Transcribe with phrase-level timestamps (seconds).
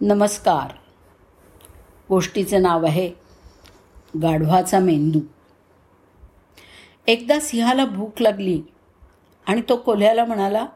[0.00, 0.72] नमस्कार.
[2.08, 3.10] गोष्टीचं नाव आहे
[4.22, 5.20] गाढवाचा मेंदू.
[7.06, 8.62] एकदा सिंहाला भूक लागली
[9.46, 10.66] आणि तो कोल्ह्याला म्हणाला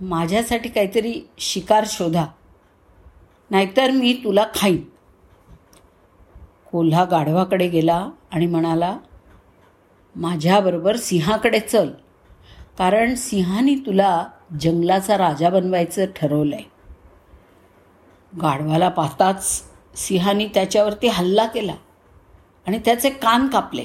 [0.00, 2.26] माझ्यासाठी काहीतरी शिकार शोधा
[3.50, 4.84] नाहीतर मी तुला खाईन.
[6.72, 8.98] कोल्हा गाढवाकडे गेला आणि म्हणाला
[10.16, 11.90] माझ्याबरोबर सिंहाकडे चल
[12.78, 14.26] कारण सिंहाने तुला
[14.60, 16.71] जंगलाचा राजा बनवायचं ठरवलं आहे
[18.40, 19.62] गाढवाला पाहताच
[19.96, 21.74] सिंहाने त्याच्यावरती हल्ला केला
[22.66, 23.84] आणि त्याचे कान कापले.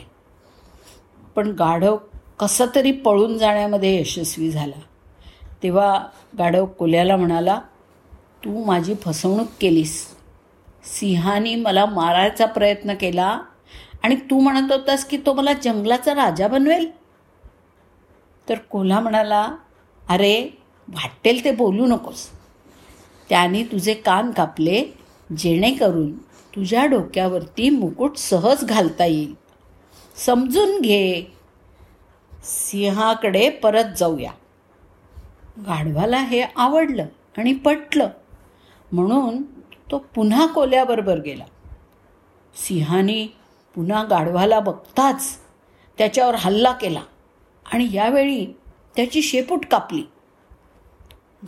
[1.35, 1.97] पण गाढव
[2.39, 4.79] कसं तरी पळून जाण्यामध्ये यशस्वी झाला.
[5.63, 6.05] तेव्हा
[6.37, 7.61] गाढव कोल्याला म्हणाला
[8.45, 10.07] तू माझी फसवणूक केलीस.
[10.83, 13.41] सिंहाने मला मारायचा प्रयत्न केला
[14.03, 16.91] आणि तू म्हणत होतास की तो मला जंगलाचा राजा बनवेल.
[18.49, 19.55] तर कोल्हा म्हणाला
[20.09, 20.57] अरे
[20.87, 22.36] वाटेल ते बोलू नकोस.
[23.29, 24.85] त्याने तुझे कान कापले
[25.37, 26.17] जेणेकरून
[26.55, 29.35] तुझ्या डोक्यावरती मुकुट सहज घालता येईल.
[30.25, 31.23] समजून घे.
[32.43, 34.31] सिंहाकडे परत जाऊया.
[35.57, 37.05] गाढवाला हे आवडलं
[37.37, 38.09] आणि पटलं.
[38.91, 39.43] म्हणून
[39.91, 41.45] तो पुन्हा कोल्याबरोबर गेला.
[42.55, 43.33] सिंहाने
[43.75, 45.39] पुन्हा गाढवाला बघताच
[45.97, 47.01] त्याच्यावर हल्ला केला
[47.73, 48.45] आणि यावेळी
[48.95, 50.03] त्याची शेपूट कापली.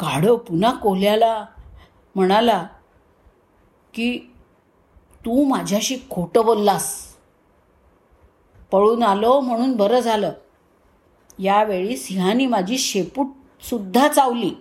[0.01, 1.45] गाढव पुन्हा कोल्याला
[2.19, 2.67] म्हणाला
[3.93, 4.17] की
[5.25, 7.15] तू माझ्याशी खोटं बोललास.
[8.71, 10.31] पळून आलो म्हणून बरं झालं.
[11.39, 14.51] यावेळी सिंहाने माझी शेपूटसुद्धा चावली.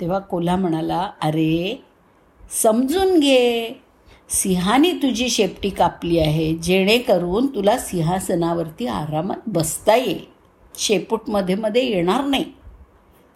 [0.00, 1.84] तेव्हा कोल्हा म्हणाला अरे
[2.50, 3.82] समजून घे.
[4.28, 10.24] सिंहाने तुझी शेपटी कापली आहे जेणेकरून तुला सिंहासनावरती आरामात बसता येईल.
[10.78, 12.44] शेपूटमध्ये मध्ये येणार नाही.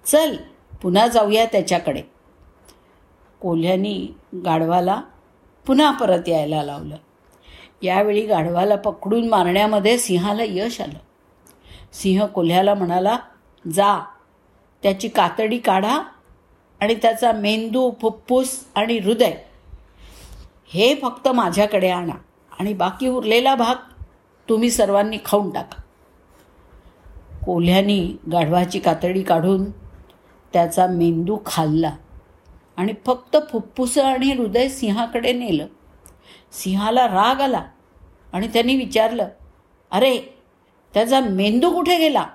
[0.05, 0.37] चल
[0.83, 2.03] पुन्हा जाऊया त्याच्याकडे.
[3.45, 4.09] कोल्ह्यानी
[4.45, 5.03] गाढवाला
[5.67, 6.97] पुन्हा परत यायला लावलं.
[7.83, 10.99] यावेळी गाढवाला पकडून मारण्यामध्ये सिंहाला यश आलं.
[11.93, 13.19] सिंह कोल्ह्याला म्हणाला
[13.73, 14.05] जा
[14.83, 16.01] त्याची कातडी काढा
[16.81, 19.35] आणि त्याचा मेंदू फुफ्फुस आणि हृदय
[20.69, 22.15] हे फक्त माझ्याकडे आणा
[22.59, 23.75] आणि बाकी उरलेला भाग
[24.49, 25.83] तुम्ही सर्वांनी खाऊन टाका.
[27.47, 29.71] कोल्ह्यानी गाढवाची कातडी काढून
[30.53, 31.91] त्याचा मेंदू खाल्ला.
[32.77, 35.67] आणि फक्त फुफ्फुसं आणि हृदय सिंहाकडे नेलं.
[36.53, 37.63] सिंहाला राग आला
[38.33, 39.29] आणि त्यांनी विचारलं
[39.91, 40.19] अरे
[40.95, 42.27] त्याचा मेंदू कुठे गेला?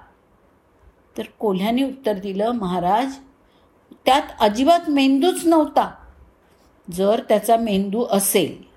[1.18, 3.16] तर कोल्ह्याने उत्तर दिलं महाराज
[4.06, 5.90] त्यात अजिबात मेंदूच नव्हता.
[6.88, 8.68] जर त्याचा मेंदू असेल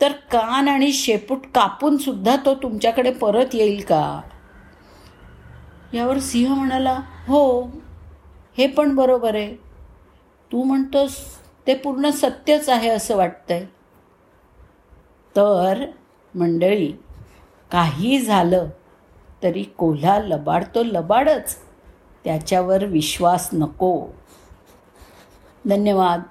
[0.00, 4.20] तर कान आणि शेपूट कापून सुद्धा तो तुमच्याकडे परत येईल का?
[5.94, 6.98] यावर सिंह म्हणाला
[7.28, 7.62] हो
[8.58, 9.67] हे पण बरोबर आहे.
[10.52, 11.16] तू म्हणतोस
[11.66, 13.64] ते पूर्ण सत्यच आहे असं वाटतंय.
[15.36, 15.86] तर
[16.34, 16.92] मंडळी
[17.70, 18.68] काही झालं
[19.42, 21.56] तरी कोल्हा लबाड तो लबाडच.
[22.24, 24.06] त्याच्यावर विश्वास नको.
[25.68, 26.22] धन्यवाद.